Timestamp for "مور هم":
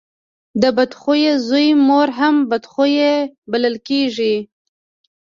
1.87-2.35